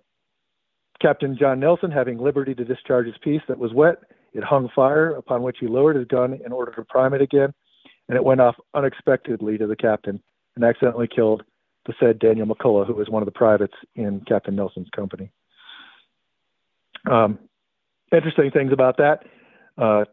Captain 1.02 1.38
John 1.38 1.60
Nelson, 1.60 1.92
having 1.92 2.20
liberty 2.20 2.54
to 2.56 2.64
discharge 2.64 3.08
his 3.08 3.18
piece 3.24 3.42
that 3.48 3.58
was 3.58 3.74
wet, 3.74 3.98
it 4.34 4.44
hung 4.44 4.70
fire, 4.76 5.12
upon 5.12 5.42
which 5.42 5.58
he 5.60 5.68
lowered 5.68 5.96
his 5.96 6.06
gun 6.06 6.40
in 6.46 6.52
order 6.52 6.72
to 6.74 6.84
prime 6.86 7.14
it 7.14 7.22
again, 7.22 7.54
and 8.08 8.16
it 8.16 8.24
went 8.24 8.42
off 8.42 8.56
unexpectedly 8.74 9.58
to 9.58 9.68
the 9.68 9.76
captain 9.76 10.22
and 10.56 10.64
accidentally 10.64 11.08
killed 11.08 11.44
the 11.86 11.94
said 12.00 12.20
Daniel 12.20 12.46
McCullough, 12.46 12.86
who 12.86 12.94
was 12.94 13.10
one 13.10 13.22
of 13.22 13.26
the 13.26 13.32
privates 13.32 13.74
in 13.96 14.22
Captain 14.28 14.56
Nelson's 14.56 14.90
company. 14.96 15.32
Um, 17.10 17.40
interesting 18.12 18.52
things 18.52 18.74
about 18.74 18.98
that. 18.98 19.24
Uh, 19.78 20.06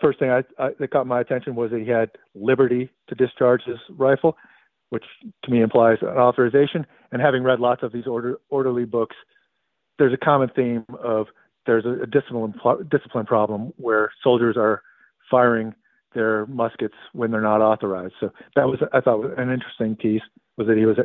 first 0.00 0.18
thing 0.18 0.30
I, 0.30 0.42
I, 0.58 0.70
that 0.78 0.90
caught 0.90 1.06
my 1.06 1.20
attention 1.20 1.54
was 1.54 1.70
that 1.70 1.80
he 1.80 1.88
had 1.88 2.10
liberty 2.34 2.90
to 3.08 3.14
discharge 3.14 3.62
his 3.64 3.78
rifle, 3.90 4.36
which 4.90 5.04
to 5.44 5.50
me 5.50 5.60
implies 5.60 5.98
an 6.02 6.08
authorization. 6.08 6.86
And 7.12 7.22
having 7.22 7.42
read 7.42 7.60
lots 7.60 7.82
of 7.82 7.92
these 7.92 8.06
order, 8.06 8.38
orderly 8.50 8.84
books, 8.84 9.16
there's 9.98 10.12
a 10.12 10.24
common 10.24 10.50
theme 10.54 10.84
of 11.02 11.26
there's 11.66 11.84
a, 11.84 12.02
a 12.02 12.06
discipline 12.06 12.54
discipline 12.90 13.26
problem 13.26 13.72
where 13.76 14.10
soldiers 14.22 14.56
are 14.56 14.82
firing 15.30 15.74
their 16.14 16.46
muskets 16.46 16.94
when 17.12 17.30
they're 17.30 17.40
not 17.40 17.60
authorized. 17.60 18.14
So 18.20 18.30
that 18.56 18.66
was 18.66 18.80
I 18.92 19.00
thought 19.00 19.20
was 19.20 19.32
an 19.36 19.52
interesting 19.52 19.96
piece 19.96 20.22
was 20.56 20.66
that 20.66 20.76
he 20.76 20.86
was 20.86 20.96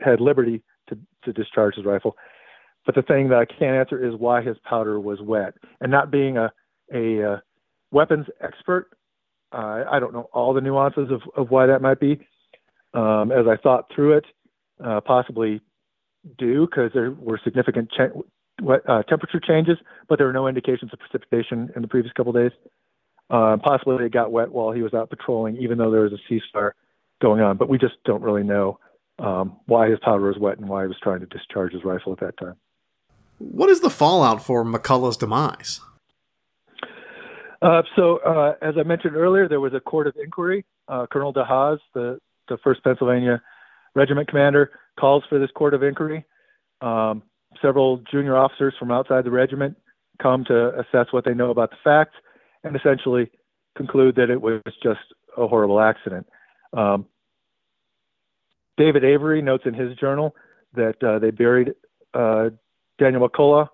had 0.00 0.20
liberty 0.20 0.62
to 0.88 0.98
to 1.24 1.32
discharge 1.32 1.76
his 1.76 1.84
rifle. 1.84 2.16
But 2.84 2.96
the 2.96 3.02
thing 3.02 3.28
that 3.28 3.38
I 3.38 3.44
can't 3.44 3.76
answer 3.76 4.04
is 4.04 4.14
why 4.18 4.42
his 4.42 4.56
powder 4.68 4.98
was 4.98 5.20
wet, 5.20 5.54
and 5.80 5.90
not 5.90 6.10
being 6.10 6.36
a 6.36 6.52
a 6.92 7.34
uh, 7.34 7.36
weapons 7.92 8.26
expert. 8.40 8.88
Uh, 9.52 9.84
I 9.90 10.00
don't 10.00 10.12
know 10.12 10.28
all 10.32 10.54
the 10.54 10.60
nuances 10.60 11.10
of, 11.10 11.22
of 11.36 11.50
why 11.50 11.66
that 11.66 11.82
might 11.82 12.00
be. 12.00 12.26
Um, 12.94 13.30
as 13.30 13.46
I 13.46 13.56
thought 13.56 13.90
through 13.94 14.18
it, 14.18 14.24
uh, 14.84 15.00
possibly 15.00 15.60
do 16.38 16.66
because 16.66 16.90
there 16.94 17.10
were 17.10 17.40
significant 17.42 17.90
cha- 17.90 18.68
uh, 18.88 19.02
temperature 19.04 19.40
changes, 19.40 19.78
but 20.08 20.18
there 20.18 20.26
were 20.26 20.32
no 20.32 20.46
indications 20.46 20.90
of 20.92 20.98
precipitation 20.98 21.70
in 21.74 21.82
the 21.82 21.88
previous 21.88 22.12
couple 22.12 22.32
days. 22.32 22.52
Uh, 23.30 23.56
possibly 23.62 24.04
it 24.04 24.12
got 24.12 24.32
wet 24.32 24.52
while 24.52 24.72
he 24.72 24.82
was 24.82 24.92
out 24.94 25.10
patrolling, 25.10 25.56
even 25.56 25.78
though 25.78 25.90
there 25.90 26.02
was 26.02 26.12
a 26.12 26.18
sea 26.28 26.40
star 26.48 26.74
going 27.20 27.40
on. 27.40 27.56
But 27.56 27.68
we 27.68 27.78
just 27.78 27.94
don't 28.04 28.22
really 28.22 28.42
know 28.42 28.78
um, 29.18 29.56
why 29.66 29.88
his 29.88 29.98
powder 30.00 30.24
was 30.24 30.36
wet 30.38 30.58
and 30.58 30.68
why 30.68 30.82
he 30.82 30.88
was 30.88 30.98
trying 31.02 31.20
to 31.20 31.26
discharge 31.26 31.72
his 31.72 31.84
rifle 31.84 32.12
at 32.12 32.20
that 32.20 32.36
time. 32.38 32.56
What 33.38 33.70
is 33.70 33.80
the 33.80 33.90
fallout 33.90 34.44
for 34.44 34.64
McCullough's 34.64 35.16
demise? 35.16 35.80
Uh, 37.62 37.82
so, 37.94 38.18
uh, 38.18 38.54
as 38.60 38.74
I 38.78 38.82
mentioned 38.82 39.14
earlier, 39.14 39.48
there 39.48 39.60
was 39.60 39.72
a 39.72 39.80
court 39.80 40.08
of 40.08 40.14
inquiry. 40.22 40.64
Uh, 40.88 41.06
Colonel 41.10 41.32
DeHaas, 41.32 41.78
the, 41.94 42.18
the 42.48 42.58
1st 42.58 42.82
Pennsylvania 42.82 43.40
Regiment 43.94 44.28
commander, 44.28 44.72
calls 44.98 45.22
for 45.28 45.38
this 45.38 45.50
court 45.54 45.72
of 45.72 45.82
inquiry. 45.82 46.24
Um, 46.80 47.22
several 47.60 48.02
junior 48.10 48.36
officers 48.36 48.74
from 48.78 48.90
outside 48.90 49.24
the 49.24 49.30
regiment 49.30 49.76
come 50.20 50.44
to 50.46 50.78
assess 50.80 51.12
what 51.12 51.24
they 51.24 51.34
know 51.34 51.50
about 51.50 51.70
the 51.70 51.76
facts 51.84 52.16
and 52.64 52.74
essentially 52.74 53.30
conclude 53.76 54.16
that 54.16 54.30
it 54.30 54.40
was 54.40 54.60
just 54.82 55.00
a 55.36 55.46
horrible 55.46 55.80
accident. 55.80 56.26
Um, 56.72 57.06
David 58.76 59.04
Avery 59.04 59.40
notes 59.40 59.64
in 59.66 59.74
his 59.74 59.96
journal 59.96 60.34
that 60.74 61.02
uh, 61.02 61.18
they 61.18 61.30
buried 61.30 61.74
uh, 62.14 62.50
Daniel 62.98 63.28
McCullough, 63.28 63.68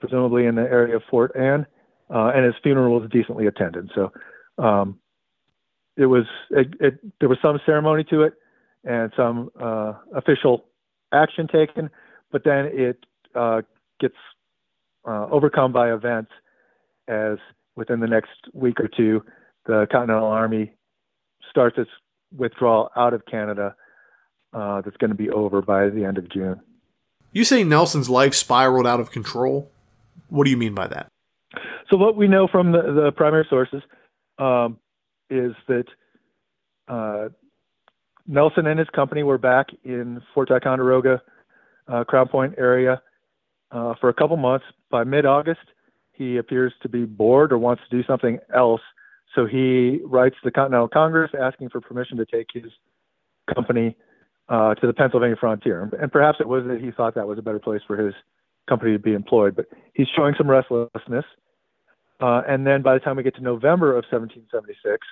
presumably 0.00 0.46
in 0.46 0.54
the 0.54 0.62
area 0.62 0.96
of 0.96 1.02
Fort 1.10 1.32
Anne, 1.34 1.66
uh, 2.10 2.32
and 2.34 2.44
his 2.44 2.54
funeral 2.62 3.00
was 3.00 3.10
decently 3.10 3.46
attended. 3.46 3.90
So 3.94 4.12
um, 4.58 4.98
it 5.96 6.06
was 6.06 6.24
it, 6.50 6.74
it, 6.80 6.98
there 7.20 7.28
was 7.28 7.38
some 7.42 7.58
ceremony 7.64 8.04
to 8.10 8.22
it 8.22 8.34
and 8.84 9.12
some 9.16 9.50
uh, 9.60 9.94
official 10.14 10.64
action 11.12 11.48
taken, 11.48 11.90
but 12.30 12.44
then 12.44 12.66
it 12.72 13.04
uh, 13.34 13.62
gets 14.00 14.16
uh, 15.06 15.26
overcome 15.30 15.72
by 15.72 15.92
events 15.92 16.30
as 17.08 17.38
within 17.76 18.00
the 18.00 18.06
next 18.06 18.30
week 18.52 18.80
or 18.80 18.88
two, 18.88 19.22
the 19.66 19.86
Continental 19.90 20.28
Army 20.28 20.72
starts 21.50 21.76
its 21.78 21.90
withdrawal 22.36 22.90
out 22.96 23.14
of 23.14 23.24
Canada. 23.26 23.74
Uh, 24.52 24.80
that's 24.82 24.96
going 24.98 25.10
to 25.10 25.16
be 25.16 25.30
over 25.30 25.60
by 25.60 25.88
the 25.88 26.04
end 26.04 26.16
of 26.16 26.30
June. 26.30 26.60
You 27.32 27.44
say 27.44 27.64
Nelson's 27.64 28.08
life 28.08 28.34
spiraled 28.34 28.86
out 28.86 29.00
of 29.00 29.10
control. 29.10 29.68
What 30.28 30.44
do 30.44 30.50
you 30.50 30.56
mean 30.56 30.74
by 30.74 30.86
that? 30.86 31.08
So, 31.90 31.96
what 31.96 32.16
we 32.16 32.28
know 32.28 32.48
from 32.48 32.72
the, 32.72 32.82
the 32.82 33.12
primary 33.12 33.46
sources 33.48 33.82
um, 34.38 34.78
is 35.30 35.52
that 35.68 35.84
uh, 36.88 37.28
Nelson 38.26 38.66
and 38.66 38.78
his 38.78 38.88
company 38.94 39.22
were 39.22 39.38
back 39.38 39.66
in 39.84 40.22
Fort 40.32 40.48
Ticonderoga, 40.48 41.22
uh, 41.88 42.04
Crown 42.04 42.28
Point 42.28 42.54
area 42.58 43.02
uh, 43.70 43.94
for 44.00 44.08
a 44.08 44.14
couple 44.14 44.36
months. 44.36 44.64
By 44.90 45.04
mid 45.04 45.26
August, 45.26 45.60
he 46.12 46.36
appears 46.36 46.72
to 46.82 46.88
be 46.88 47.04
bored 47.04 47.52
or 47.52 47.58
wants 47.58 47.82
to 47.88 47.96
do 47.96 48.04
something 48.06 48.38
else. 48.54 48.80
So 49.34 49.46
he 49.46 50.00
writes 50.04 50.36
the 50.44 50.50
Continental 50.50 50.88
Congress 50.88 51.32
asking 51.38 51.70
for 51.70 51.80
permission 51.80 52.16
to 52.18 52.24
take 52.24 52.48
his 52.52 52.70
company 53.52 53.96
uh, 54.48 54.74
to 54.76 54.86
the 54.86 54.92
Pennsylvania 54.92 55.36
frontier. 55.38 55.90
And 56.00 56.12
perhaps 56.12 56.38
it 56.40 56.48
was 56.48 56.64
that 56.68 56.80
he 56.80 56.90
thought 56.92 57.14
that 57.16 57.26
was 57.26 57.38
a 57.38 57.42
better 57.42 57.58
place 57.58 57.80
for 57.86 57.96
his 57.96 58.14
company 58.68 58.92
to 58.92 58.98
be 58.98 59.12
employed. 59.12 59.56
But 59.56 59.66
he's 59.92 60.06
showing 60.14 60.34
some 60.38 60.48
restlessness. 60.48 61.24
Uh, 62.20 62.42
and 62.48 62.66
then 62.66 62.82
by 62.82 62.94
the 62.94 63.00
time 63.00 63.16
we 63.16 63.22
get 63.22 63.34
to 63.36 63.42
November 63.42 63.90
of 63.90 64.04
1776, 64.10 65.06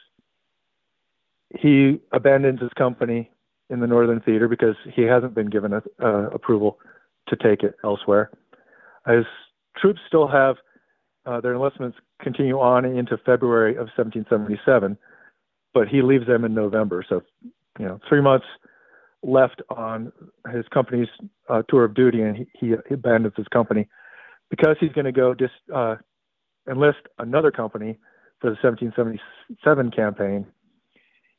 he 1.59 2.01
abandons 2.13 2.61
his 2.61 2.71
company 2.77 3.31
in 3.71 3.81
the 3.81 3.87
Northern 3.87 4.21
Theater 4.21 4.49
because 4.49 4.77
he 4.95 5.03
hasn't 5.03 5.35
been 5.35 5.51
given 5.51 5.73
a, 5.73 5.83
uh, 6.03 6.29
approval 6.31 6.79
to 7.29 7.37
take 7.37 7.63
it 7.63 7.75
elsewhere. 7.85 8.31
His 9.07 9.25
troops 9.77 10.01
still 10.07 10.29
have 10.29 10.57
uh, 11.27 11.41
their 11.41 11.55
enlistments 11.55 11.99
continue 12.21 12.59
on 12.59 12.85
into 12.85 13.17
February 13.19 13.73
of 13.73 13.89
1777, 13.97 14.97
but 15.75 15.89
he 15.89 16.03
leaves 16.03 16.27
them 16.27 16.45
in 16.45 16.55
November. 16.55 17.05
So, 17.09 17.23
you 17.79 17.87
know, 17.87 18.01
three 18.09 18.21
months 18.21 18.47
left 19.23 19.63
on 19.71 20.13
his 20.53 20.65
company's 20.73 21.09
uh, 21.49 21.63
tour 21.69 21.85
of 21.85 21.95
duty, 21.95 22.23
and 22.23 22.37
he, 22.37 22.47
he, 22.59 22.75
abandons 22.91 23.35
his 23.37 23.47
company 23.49 23.89
because 24.51 24.77
he's 24.81 24.93
going 24.93 25.05
to 25.05 25.13
go 25.13 25.35
just 25.35 25.53
uh, 25.73 25.97
enlist 26.71 26.99
another 27.19 27.51
company 27.51 27.99
for 28.41 28.51
the 28.51 28.57
1777 28.63 29.91
campaign 29.91 30.47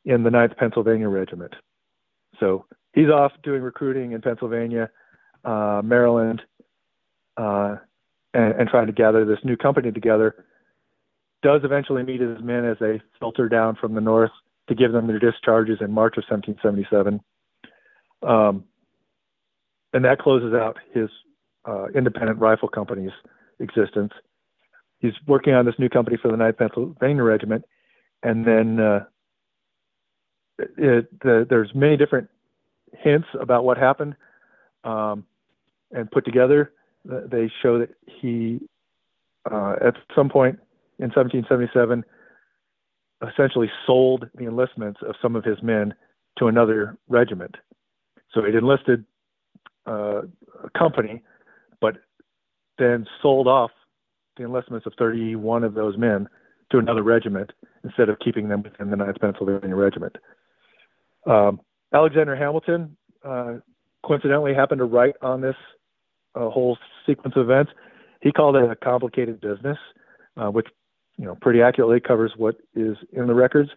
in 0.05 0.23
the 0.23 0.29
9th 0.29 0.57
Pennsylvania 0.57 1.09
Regiment. 1.09 1.53
So 2.39 2.65
he's 2.93 3.09
off 3.09 3.31
doing 3.43 3.61
recruiting 3.61 4.11
in 4.11 4.21
Pennsylvania, 4.21 4.89
uh, 5.45 5.81
Maryland, 5.83 6.41
uh, 7.37 7.77
and, 8.33 8.53
and 8.53 8.69
trying 8.69 8.87
to 8.87 8.93
gather 8.93 9.25
this 9.25 9.39
new 9.43 9.57
company 9.57 9.91
together. 9.91 10.45
Does 11.41 11.61
eventually 11.63 12.03
meet 12.03 12.21
his 12.21 12.41
men 12.41 12.65
as 12.65 12.77
they 12.79 13.01
filter 13.19 13.49
down 13.49 13.75
from 13.79 13.93
the 13.95 14.01
north 14.01 14.31
to 14.69 14.75
give 14.75 14.91
them 14.91 15.07
their 15.07 15.19
discharges 15.19 15.79
in 15.81 15.91
March 15.91 16.15
of 16.17 16.23
1777. 16.29 17.19
Um, 18.21 18.63
and 19.93 20.05
that 20.05 20.19
closes 20.19 20.53
out 20.53 20.77
his 20.93 21.09
uh, 21.65 21.87
independent 21.95 22.39
rifle 22.39 22.69
company's 22.69 23.11
existence. 23.59 24.11
He's 25.03 25.13
working 25.27 25.53
on 25.53 25.65
this 25.65 25.75
new 25.77 25.89
company 25.89 26.17
for 26.19 26.31
the 26.31 26.37
9th 26.37 26.57
Pennsylvania 26.57 27.23
Regiment, 27.23 27.65
and 28.23 28.47
then 28.47 28.79
uh, 28.79 29.03
it, 30.77 31.19
the, 31.19 31.45
there's 31.49 31.69
many 31.75 31.97
different 31.97 32.29
hints 32.93 33.27
about 33.37 33.65
what 33.65 33.77
happened 33.77 34.15
um, 34.85 35.25
and 35.91 36.09
put 36.09 36.23
together. 36.23 36.71
They 37.03 37.51
show 37.61 37.79
that 37.79 37.89
he, 38.05 38.61
uh, 39.51 39.75
at 39.85 39.95
some 40.15 40.29
point 40.29 40.57
in 40.99 41.09
1777, 41.09 42.05
essentially 43.29 43.69
sold 43.85 44.29
the 44.35 44.45
enlistments 44.45 45.01
of 45.05 45.15
some 45.21 45.35
of 45.35 45.43
his 45.43 45.61
men 45.61 45.93
to 46.39 46.47
another 46.47 46.97
regiment. 47.09 47.55
So 48.33 48.41
he'd 48.41 48.55
enlisted 48.55 49.03
uh, 49.85 50.21
a 50.63 50.69
company, 50.79 51.21
but 51.81 51.97
then 52.77 53.05
sold 53.21 53.49
off 53.49 53.71
the 54.37 54.43
enlistments 54.43 54.85
of 54.85 54.93
31 54.97 55.63
of 55.63 55.73
those 55.73 55.97
men 55.97 56.27
to 56.71 56.77
another 56.77 57.03
regiment 57.03 57.51
instead 57.83 58.09
of 58.09 58.19
keeping 58.19 58.49
them 58.49 58.63
within 58.63 58.89
the 58.89 58.95
9th 58.95 59.19
Pennsylvania 59.19 59.75
Regiment. 59.75 60.15
Um, 61.25 61.59
Alexander 61.93 62.35
Hamilton 62.35 62.97
uh, 63.23 63.55
coincidentally 64.03 64.53
happened 64.53 64.79
to 64.79 64.85
write 64.85 65.15
on 65.21 65.41
this 65.41 65.55
uh, 66.35 66.49
whole 66.49 66.77
sequence 67.05 67.35
of 67.35 67.43
events. 67.43 67.71
He 68.21 68.31
called 68.31 68.55
it 68.55 68.69
a 68.69 68.75
complicated 68.75 69.39
business, 69.41 69.77
uh, 70.37 70.49
which 70.49 70.67
you 71.17 71.25
know 71.25 71.35
pretty 71.41 71.61
accurately 71.61 71.99
covers 71.99 72.31
what 72.37 72.55
is 72.75 72.97
in 73.11 73.27
the 73.27 73.33
records. 73.33 73.69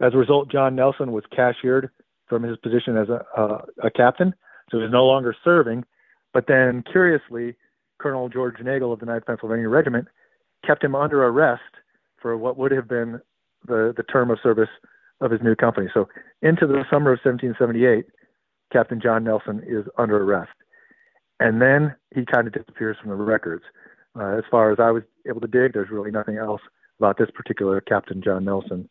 As 0.00 0.12
a 0.14 0.18
result, 0.18 0.50
John 0.50 0.74
Nelson 0.74 1.12
was 1.12 1.24
cashiered 1.34 1.90
from 2.26 2.42
his 2.42 2.56
position 2.58 2.96
as 2.96 3.08
a, 3.08 3.24
uh, 3.36 3.62
a 3.82 3.90
captain, 3.90 4.34
so 4.70 4.78
he 4.78 4.82
was 4.82 4.92
no 4.92 5.04
longer 5.04 5.36
serving. 5.44 5.84
But 6.32 6.46
then, 6.48 6.82
curiously, 6.90 7.56
Colonel 8.04 8.28
George 8.28 8.56
Nagel 8.62 8.92
of 8.92 9.00
the 9.00 9.06
9th 9.06 9.24
Pennsylvania 9.24 9.66
Regiment 9.66 10.08
kept 10.66 10.84
him 10.84 10.94
under 10.94 11.24
arrest 11.24 11.62
for 12.20 12.36
what 12.36 12.58
would 12.58 12.70
have 12.70 12.86
been 12.86 13.18
the, 13.66 13.94
the 13.96 14.02
term 14.02 14.30
of 14.30 14.38
service 14.42 14.68
of 15.22 15.30
his 15.30 15.40
new 15.42 15.54
company. 15.54 15.86
So, 15.94 16.08
into 16.42 16.66
the 16.66 16.84
summer 16.90 17.14
of 17.14 17.20
1778, 17.24 18.04
Captain 18.70 19.00
John 19.02 19.24
Nelson 19.24 19.62
is 19.66 19.86
under 19.96 20.22
arrest. 20.22 20.52
And 21.40 21.62
then 21.62 21.94
he 22.14 22.26
kind 22.30 22.46
of 22.46 22.52
disappears 22.52 22.98
from 23.00 23.08
the 23.08 23.16
records. 23.16 23.64
Uh, 24.14 24.36
as 24.36 24.44
far 24.50 24.70
as 24.70 24.78
I 24.78 24.90
was 24.90 25.02
able 25.26 25.40
to 25.40 25.46
dig, 25.46 25.72
there's 25.72 25.90
really 25.90 26.10
nothing 26.10 26.36
else 26.36 26.60
about 26.98 27.16
this 27.16 27.30
particular 27.34 27.80
Captain 27.80 28.20
John 28.22 28.44
Nelson 28.44 28.86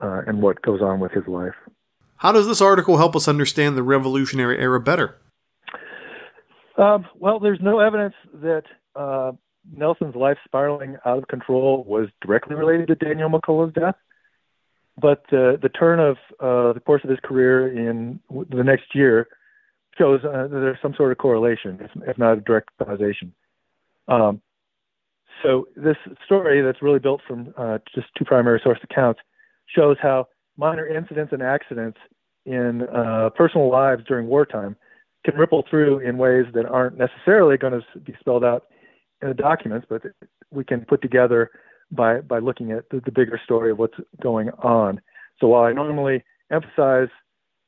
uh, 0.00 0.22
and 0.26 0.40
what 0.40 0.62
goes 0.62 0.80
on 0.80 1.00
with 1.00 1.12
his 1.12 1.26
life. 1.26 1.54
How 2.16 2.32
does 2.32 2.46
this 2.46 2.62
article 2.62 2.96
help 2.96 3.14
us 3.14 3.28
understand 3.28 3.76
the 3.76 3.82
Revolutionary 3.82 4.58
era 4.58 4.80
better? 4.80 5.16
Um, 6.78 7.06
well, 7.18 7.40
there's 7.40 7.58
no 7.60 7.80
evidence 7.80 8.14
that 8.34 8.62
uh, 8.94 9.32
Nelson's 9.76 10.14
life 10.14 10.38
spiraling 10.44 10.96
out 11.04 11.18
of 11.18 11.28
control 11.28 11.84
was 11.84 12.08
directly 12.22 12.54
related 12.54 12.88
to 12.88 12.94
Daniel 12.94 13.28
McCullough's 13.28 13.74
death. 13.74 13.96
But 15.00 15.24
uh, 15.32 15.58
the 15.62 15.70
turn 15.76 16.00
of 16.00 16.16
uh, 16.40 16.72
the 16.72 16.80
course 16.80 17.02
of 17.04 17.10
his 17.10 17.20
career 17.22 17.68
in 17.68 18.20
the 18.30 18.64
next 18.64 18.94
year 18.94 19.28
shows 19.96 20.20
uh, 20.24 20.44
that 20.44 20.48
there's 20.50 20.78
some 20.80 20.94
sort 20.96 21.12
of 21.12 21.18
correlation, 21.18 21.78
if, 22.06 22.18
not 22.18 22.38
a 22.38 22.40
direct 22.40 22.70
causation. 22.82 23.32
Um, 24.06 24.40
so 25.42 25.68
this 25.76 25.96
story 26.24 26.62
that's 26.62 26.82
really 26.82 26.98
built 26.98 27.20
from 27.26 27.54
uh, 27.56 27.78
just 27.94 28.08
two 28.16 28.24
primary 28.24 28.60
source 28.62 28.78
accounts 28.82 29.20
shows 29.66 29.96
how 30.00 30.26
minor 30.56 30.86
incidents 30.86 31.32
and 31.32 31.42
accidents 31.42 31.98
in 32.44 32.82
uh, 32.82 33.30
personal 33.36 33.70
lives 33.70 34.02
during 34.08 34.26
wartime 34.26 34.76
can 35.24 35.36
ripple 35.36 35.64
through 35.68 35.98
in 35.98 36.18
ways 36.18 36.46
that 36.54 36.66
aren't 36.66 36.96
necessarily 36.96 37.56
going 37.56 37.72
to 37.72 37.98
be 38.00 38.14
spelled 38.20 38.44
out 38.44 38.64
in 39.20 39.28
the 39.28 39.34
documents, 39.34 39.86
but 39.88 40.02
we 40.50 40.64
can 40.64 40.84
put 40.84 41.02
together 41.02 41.50
by 41.90 42.20
by 42.20 42.38
looking 42.38 42.72
at 42.72 42.88
the, 42.90 43.00
the 43.04 43.10
bigger 43.10 43.40
story 43.42 43.70
of 43.70 43.78
what's 43.78 43.98
going 44.22 44.50
on. 44.62 45.00
So 45.40 45.48
while 45.48 45.64
I 45.64 45.72
normally 45.72 46.22
emphasize 46.50 47.08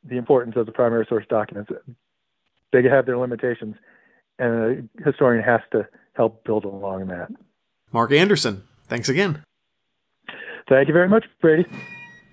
the 0.05 0.17
importance 0.17 0.57
of 0.57 0.67
the 0.67 0.73
primary 0.73 1.07
source 1.09 1.25
documents, 1.29 1.71
they 2.73 2.83
have 2.85 3.07
their 3.07 3.19
limitations, 3.19 3.77
and 4.39 4.89
a 4.99 5.05
historian 5.05 5.43
has 5.43 5.61
to 5.73 5.87
help 6.15 6.45
build 6.45 6.65
along 6.65 7.09
that. 7.09 7.31
Mark 7.93 8.13
Anderson, 8.13 8.63
thanks 8.87 9.09
again. 9.09 9.43
Thank 10.69 10.89
you 10.89 10.95
very 10.95 11.09
much, 11.09 11.25
Brady. 11.41 11.67